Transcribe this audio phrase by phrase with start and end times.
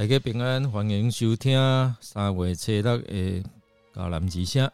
[0.00, 1.60] 大家平安，欢迎收听
[2.00, 3.44] 三月初六的
[3.92, 4.72] 高南吉祥。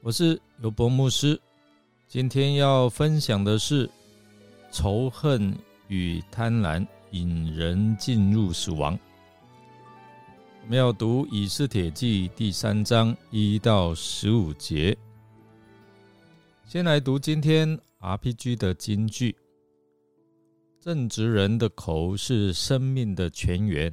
[0.00, 1.36] 我是尤博牧师，
[2.06, 3.90] 今天要分享的是
[4.70, 5.52] 仇恨
[5.88, 8.96] 与贪婪引人进入死亡。
[10.62, 14.96] 我们要读以斯帖记第三章一到十五节。
[16.64, 19.34] 先来读今天 RPG 的金句：
[20.80, 23.92] 正直人的口是生命的泉源。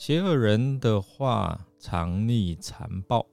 [0.00, 3.26] 邪恶人的话常逆残暴，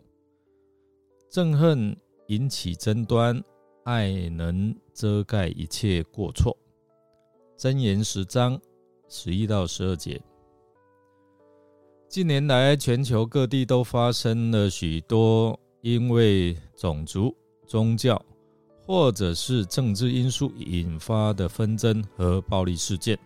[1.31, 1.95] 憎恨
[2.27, 3.41] 引起争端，
[3.85, 6.57] 爱能遮盖一切过错。
[7.57, 8.59] 箴言十章
[9.07, 10.21] 十一到十二节。
[12.09, 17.33] 近年来，全球各地都发生了许多因为种族、
[17.65, 18.21] 宗教
[18.85, 23.17] 或者是政治因素引发的纷争和暴力事件。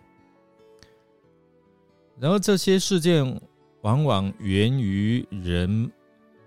[2.22, 3.40] 然后，这些事件
[3.80, 5.90] 往往源于人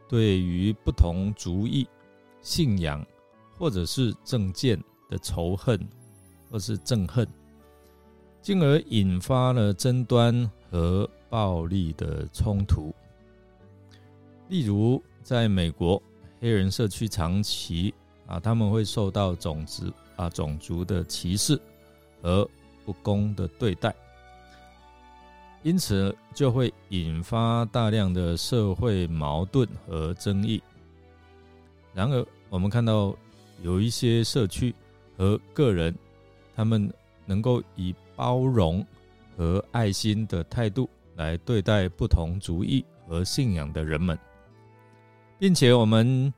[0.07, 1.85] 对于不同族裔、
[2.39, 3.05] 信仰
[3.57, 5.77] 或者是政见的仇恨
[6.49, 7.27] 或是憎恨，
[8.41, 12.95] 进而引发了争端和暴力的冲突。
[14.47, 16.01] 例如，在美国，
[16.39, 17.93] 黑人社区长期
[18.27, 21.59] 啊，他们会受到种族啊种族的歧视
[22.21, 22.49] 和
[22.85, 23.93] 不公的对待。
[25.65, 30.61] 因此，就会引发大量的社会矛盾和争议。
[31.91, 33.15] 然而，我们看到
[33.63, 34.75] 有一些社区
[35.17, 35.91] 和个人，
[36.55, 36.87] 他们
[37.25, 38.85] 能够以包容
[39.35, 44.15] 和爱心的态度来对待不同族裔和信仰的人们，
[45.39, 46.31] 并且我们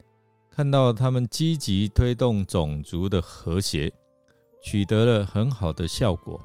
[0.50, 3.92] 看到他们积极推动种族的和谐，
[4.64, 6.40] 取得了很好的效果。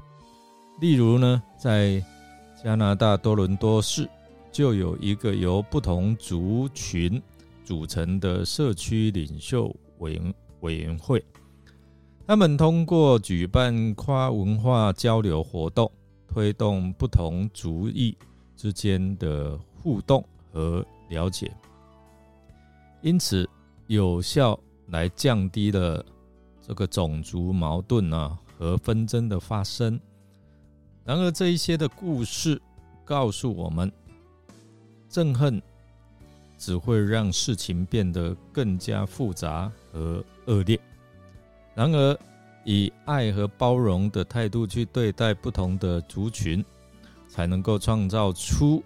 [0.81, 2.05] 例如呢，在
[2.63, 4.09] 加拿大多伦多市
[4.53, 7.21] 就有一个由不同族群
[7.65, 11.25] 组成的社区领袖委员委员会，
[12.25, 15.91] 他们通过举办跨文化交流活动，
[16.29, 18.17] 推动不同族裔
[18.57, 21.53] 之间的互动和了解，
[23.01, 23.49] 因此
[23.89, 24.57] 有效
[24.87, 26.05] 来降低了
[26.65, 29.99] 这个种族矛盾啊和纷争的发生。
[31.05, 32.61] 然而，这一些的故事
[33.05, 33.91] 告诉我们，
[35.11, 35.61] 憎恨
[36.57, 40.79] 只会让事情变得更加复杂和恶劣。
[41.75, 42.17] 然而，
[42.65, 46.65] 以爱和包容的态度去对待不同的族群，
[47.29, 48.81] 才能够创造出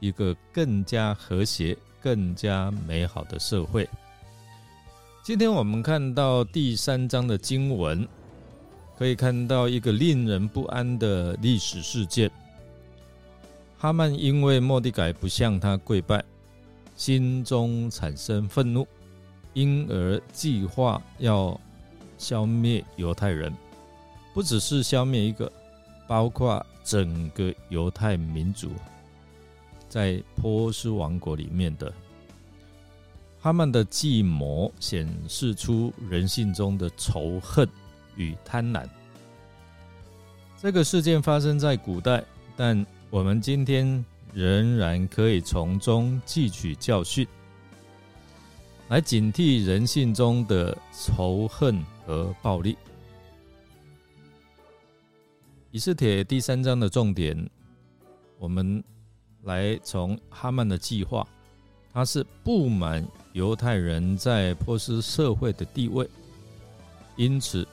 [0.00, 3.86] 一个更加和谐、更加美好的社会。
[5.22, 8.08] 今天我们看到第三章的经文。
[8.98, 12.28] 可以看到一个令人不安的历史事件：
[13.78, 16.24] 哈曼因为莫迪改不向他跪拜，
[16.96, 18.84] 心中产生愤怒，
[19.54, 21.58] 因而计划要
[22.18, 23.54] 消灭犹太人，
[24.34, 25.52] 不只是消灭一个，
[26.08, 28.72] 包括整个犹太民族，
[29.88, 31.92] 在波斯王国里面的
[33.40, 37.68] 哈曼的计谋，显示出人性中的仇恨。
[38.18, 38.84] 与贪婪，
[40.60, 42.22] 这个事件发生在古代，
[42.56, 47.26] 但我们今天仍然可以从中汲取教训，
[48.88, 52.76] 来警惕人性中的仇恨和暴力。
[55.70, 57.48] 以斯帖第三章的重点，
[58.38, 58.82] 我们
[59.44, 61.24] 来从哈曼的计划，
[61.92, 66.08] 他是不满犹太人在波斯社会的地位，
[67.14, 67.64] 因此。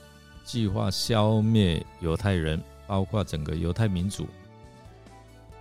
[0.46, 4.28] 计划消灭犹太人，包括整个犹太民族。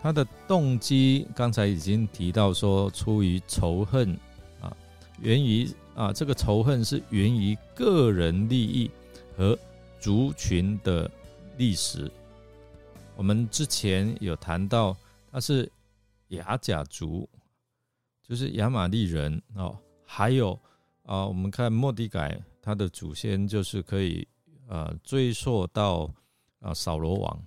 [0.03, 4.13] 他的动机刚才已经提到说，出于仇恨
[4.61, 4.77] 啊，
[5.21, 8.91] 源于啊，这个仇恨是源于个人利益
[9.35, 9.59] 和
[9.99, 11.11] 族群的
[11.57, 12.11] 历史。
[13.17, 14.95] 我们之前有谈到，
[15.33, 15.71] 他是
[16.29, 17.27] 雅甲族，
[18.23, 19.75] 就是亚玛利人哦。
[20.05, 20.53] 还有
[21.05, 24.29] 啊，我们看莫迪改，他的祖先就是可以。
[24.69, 26.11] 呃，追溯到
[26.61, 27.45] 啊扫罗王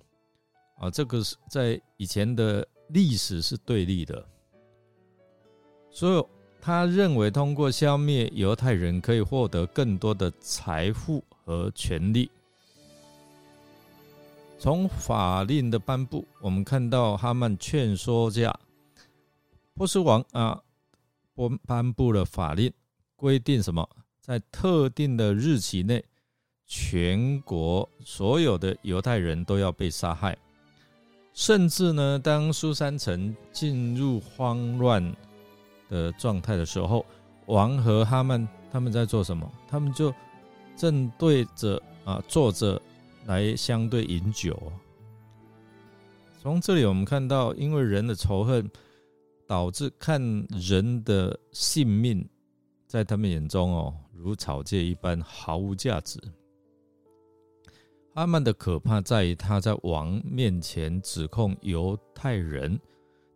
[0.78, 4.24] 啊，这个是在以前的历史是对立的，
[5.90, 6.24] 所以
[6.60, 12.30] 他认为通过消灭犹太人可以获得更多的财富和权利。
[14.60, 18.58] 从法令的颁布，我们看到哈曼劝说下，
[19.74, 20.60] 波斯王啊，
[21.34, 22.72] 颁颁布了法令，
[23.14, 23.88] 规定什么，
[24.20, 26.04] 在特定的日期内。
[26.68, 30.36] 全国所有的犹太人都要被杀害，
[31.32, 35.16] 甚至呢，当苏三城进入慌乱
[35.88, 37.06] 的状态的时候，
[37.46, 39.50] 王和哈曼他们在做什么？
[39.66, 40.14] 他们就
[40.76, 42.80] 正对着啊坐着
[43.24, 44.60] 来相对饮酒。
[46.38, 48.70] 从这里我们看到，因为人的仇恨，
[49.46, 52.28] 导致看人的性命
[52.86, 56.20] 在他们眼中哦，如草芥一般毫无价值。
[58.18, 62.76] 阿曼的可怕在于，他在王面前指控犹太人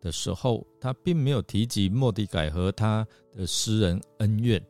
[0.00, 4.60] 的时候，他并没有提及莫迪改和他的私人恩怨，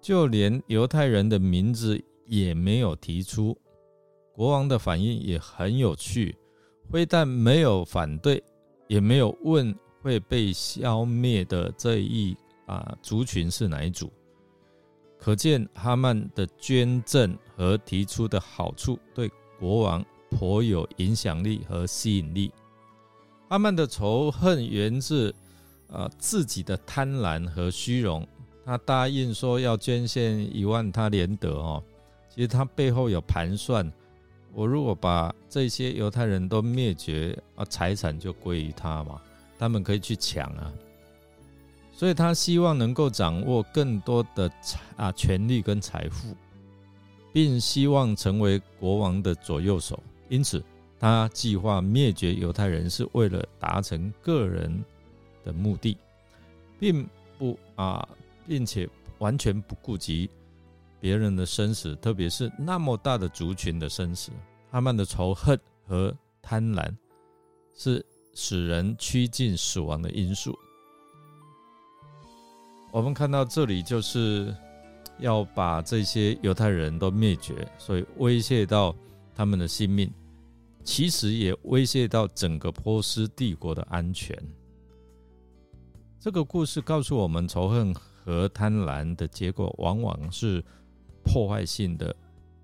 [0.00, 3.58] 就连犹太人的名字也没有提出。
[4.32, 6.36] 国王的反应也很有趣，
[6.88, 8.40] 非但没有反对，
[8.86, 14.12] 也没有问会被消灭的这一啊族群是哪一组。
[15.24, 19.26] 可见哈曼的捐赠和提出的好处对
[19.58, 22.52] 国王颇有影响力和吸引力。
[23.48, 25.34] 哈曼的仇恨源自
[25.86, 28.28] 呃自己的贪婪和虚荣。
[28.66, 31.82] 他答应说要捐献一万他连德哦，
[32.28, 33.90] 其实他背后有盘算。
[34.52, 39.18] 我如果把这些犹太人都灭绝啊，财产就归于他嘛，
[39.58, 40.70] 他们可以去抢啊。
[41.96, 46.36] 所以他希望能够掌握更多的财啊权力跟财富，
[47.32, 50.02] 并希望成为国王的左右手。
[50.28, 50.62] 因此，
[50.98, 54.84] 他计划灭绝犹太人是为了达成个人
[55.44, 55.96] 的目的，
[56.80, 57.08] 并
[57.38, 58.06] 不啊，
[58.46, 58.88] 并且
[59.18, 60.28] 完全不顾及
[61.00, 64.32] 别人的生死，特别是那么大的族群的生死。
[64.70, 66.12] 他们的仇恨和
[66.42, 66.92] 贪婪
[67.76, 68.04] 是
[68.34, 70.58] 使人趋近死亡的因素。
[72.94, 74.54] 我们看到这里就是
[75.18, 78.94] 要把这些犹太人都灭绝，所以威胁到
[79.34, 80.08] 他们的性命，
[80.84, 84.40] 其实也威胁到整个波斯帝国的安全。
[86.20, 90.64] 这个故事告诉我们，仇恨和贪婪的结果往往是
[91.24, 92.14] 破坏性的，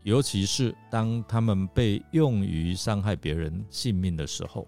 [0.04, 4.64] 尤其是当他们被用于伤害别人性命的时候。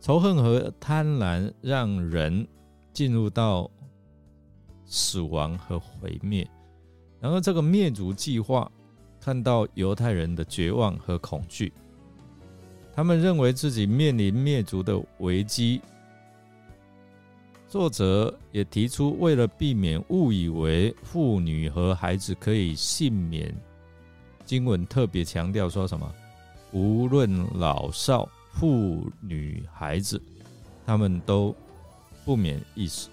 [0.00, 2.46] 仇恨和贪婪让人
[2.92, 3.68] 进入到。
[4.86, 6.48] 死亡和毁灭，
[7.20, 8.70] 然后这个灭族计划
[9.20, 11.72] 看到犹太人的绝望和恐惧，
[12.92, 15.80] 他们认为自己面临灭族的危机。
[17.66, 23.52] 作者也提出，为了避免误以为妇女和孩子可以幸免，
[24.44, 26.14] 经文特别强调说什么？
[26.70, 30.22] 无论老少、妇女、孩子，
[30.86, 31.52] 他们都
[32.24, 33.08] 不免一死。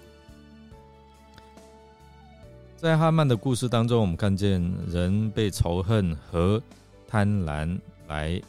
[2.82, 6.60] 在哈曼的故事当中，我们看见人被仇恨和
[7.06, 8.42] 贪婪来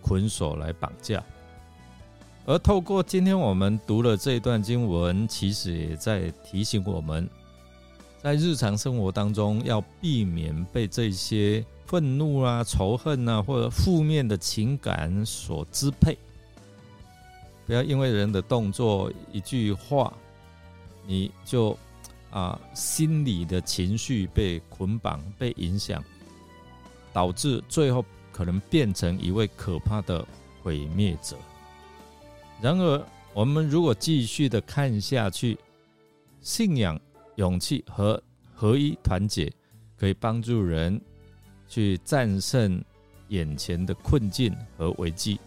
[0.00, 1.20] 捆锁、来绑架，
[2.46, 7.28] 而透过今天我们读了这一段经文，其实也在提醒我们，
[8.22, 16.16] 在日常生活当中要避免被这些愤怒啊、仇恨啊或者负面的情感所支配，
[17.66, 20.12] 不要因为人的动作、一句话，
[21.04, 21.76] 你就。
[22.32, 26.02] 啊，心理的情绪被捆绑、被影响，
[27.12, 30.26] 导致最后可能变成一位可怕的
[30.62, 31.36] 毁灭者。
[32.62, 35.58] 然而，我们如果继续的看下去，
[36.40, 36.98] 信仰、
[37.36, 38.20] 勇气和
[38.54, 39.52] 合一、团结，
[39.98, 40.98] 可以帮助人
[41.68, 42.82] 去战胜
[43.28, 45.38] 眼前的困境和危机，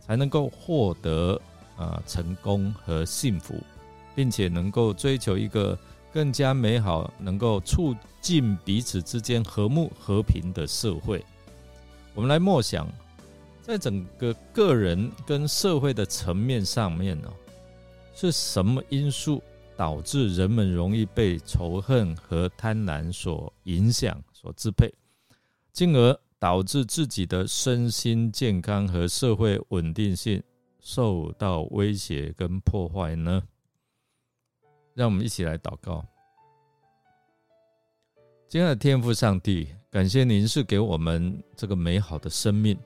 [0.00, 1.38] 才能够获得
[1.76, 3.62] 啊成功和幸福，
[4.16, 5.78] 并且能够追求一个。
[6.12, 11.24] 更加美好，能够促进彼此之间和睦和平的社会。
[12.14, 12.88] 我们来默想，
[13.62, 17.28] 在整个个人跟社会的层面上面呢，
[18.14, 19.42] 是什么因素
[19.76, 24.92] 导致人们容易被仇恨和贪婪所影响、所支配，
[25.72, 30.42] 进而导致自己的身心健康和社会稳定性
[30.80, 33.42] 受到威胁跟破坏呢？
[34.98, 36.04] 让我们一起来祷告。
[38.48, 42.76] 亲爱的天父上帝，感谢您是给我们这个美好的生命，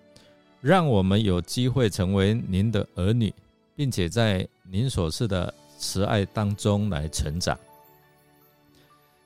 [0.60, 3.32] 让我们有机会成为您的儿女，
[3.74, 7.58] 并且在您所赐的慈爱当中来成长。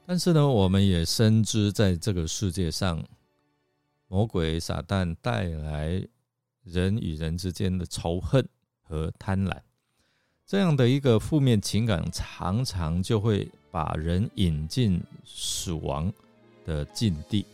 [0.06, 3.04] 但是呢，我们也深知，在这个世界上，
[4.06, 6.06] 魔鬼撒旦带来
[6.62, 8.48] 人与人之间的仇恨
[8.84, 9.65] 和贪婪。
[10.46, 16.12] 这样的一个负面情感，常常就会把人引进死亡
[16.64, 17.44] 的境地。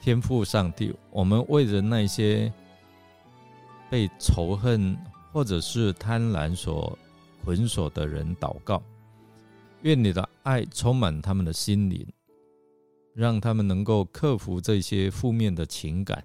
[0.00, 2.52] 天赋上帝，我们为着那些
[3.88, 4.96] 被仇恨
[5.32, 6.98] 或者是贪婪所
[7.44, 8.82] 捆锁的人祷告，
[9.82, 12.04] 愿你的爱充满他们的心灵，
[13.14, 16.24] 让他们能够克服这些负面的情感，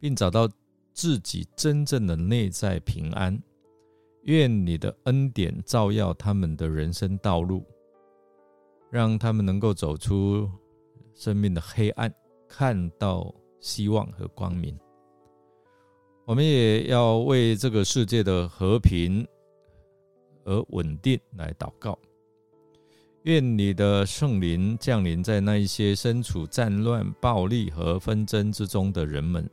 [0.00, 0.50] 并找到
[0.92, 3.40] 自己真正的内在平安。
[4.24, 7.64] 愿你的恩典照耀他们的人生道路，
[8.90, 10.48] 让他们能够走出
[11.14, 12.12] 生命的黑暗，
[12.46, 14.78] 看到希望和光明。
[16.26, 19.26] 我们也要为这个世界的和平
[20.44, 21.98] 而稳定来祷告。
[23.24, 29.48] 愿你的圣灵降临在那一些身处战乱、暴力和纷争之中的人们。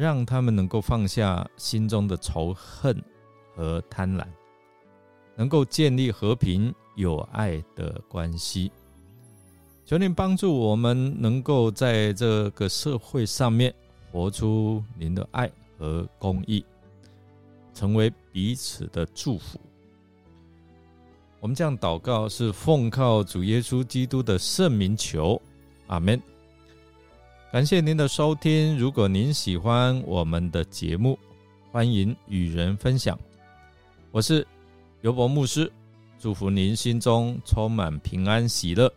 [0.00, 2.96] 让他们能够放下心中的仇恨
[3.54, 4.24] 和贪婪，
[5.36, 8.72] 能够建立和平有爱的关系。
[9.84, 13.74] 求您帮助我们，能够在这个社会上面
[14.10, 16.64] 活出您的爱和公义，
[17.74, 19.60] 成为彼此的祝福。
[21.40, 25.38] 我们这样祷告，是奉靠主耶稣基督的圣名求，
[25.88, 26.18] 阿门。
[27.52, 28.78] 感谢您的收听。
[28.78, 31.18] 如果您喜欢我们的节目，
[31.72, 33.18] 欢迎与人分享。
[34.12, 34.46] 我是
[35.00, 35.70] 尤伯牧师，
[36.16, 38.88] 祝福您心中充满平安喜乐，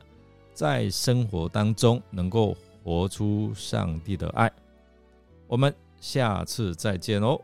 [0.53, 4.51] 在生活当中能够活出上帝的爱。
[5.47, 7.41] 我们下次再见哦。